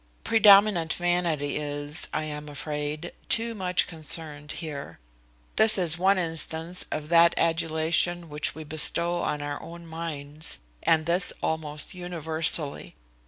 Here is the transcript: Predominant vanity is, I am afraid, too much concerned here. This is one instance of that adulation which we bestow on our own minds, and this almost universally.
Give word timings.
Predominant 0.23 0.93
vanity 0.93 1.57
is, 1.57 2.07
I 2.11 2.23
am 2.23 2.49
afraid, 2.49 3.11
too 3.29 3.53
much 3.53 3.85
concerned 3.85 4.53
here. 4.53 4.97
This 5.57 5.77
is 5.77 5.95
one 5.95 6.17
instance 6.17 6.85
of 6.89 7.09
that 7.09 7.35
adulation 7.37 8.27
which 8.27 8.55
we 8.55 8.63
bestow 8.63 9.21
on 9.21 9.43
our 9.43 9.61
own 9.61 9.85
minds, 9.85 10.57
and 10.81 11.05
this 11.05 11.31
almost 11.43 11.93
universally. 11.93 12.95